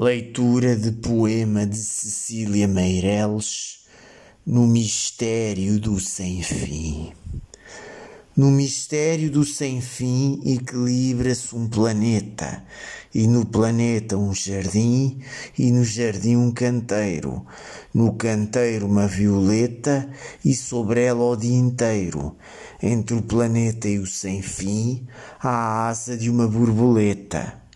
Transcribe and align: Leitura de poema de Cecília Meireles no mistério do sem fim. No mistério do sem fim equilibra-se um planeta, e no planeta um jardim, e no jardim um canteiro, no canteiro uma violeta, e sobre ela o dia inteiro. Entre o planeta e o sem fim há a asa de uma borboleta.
Leitura 0.00 0.76
de 0.76 0.92
poema 0.92 1.66
de 1.66 1.76
Cecília 1.76 2.68
Meireles 2.68 3.80
no 4.46 4.64
mistério 4.64 5.80
do 5.80 5.98
sem 5.98 6.40
fim. 6.40 7.12
No 8.36 8.48
mistério 8.48 9.28
do 9.28 9.44
sem 9.44 9.80
fim 9.80 10.40
equilibra-se 10.46 11.52
um 11.56 11.68
planeta, 11.68 12.62
e 13.12 13.26
no 13.26 13.44
planeta 13.44 14.16
um 14.16 14.32
jardim, 14.32 15.18
e 15.58 15.72
no 15.72 15.82
jardim 15.82 16.36
um 16.36 16.52
canteiro, 16.52 17.44
no 17.92 18.12
canteiro 18.12 18.86
uma 18.86 19.08
violeta, 19.08 20.08
e 20.44 20.54
sobre 20.54 21.02
ela 21.02 21.24
o 21.24 21.34
dia 21.34 21.58
inteiro. 21.58 22.36
Entre 22.80 23.16
o 23.16 23.22
planeta 23.22 23.88
e 23.88 23.98
o 23.98 24.06
sem 24.06 24.42
fim 24.42 25.08
há 25.40 25.48
a 25.48 25.88
asa 25.88 26.16
de 26.16 26.30
uma 26.30 26.46
borboleta. 26.46 27.66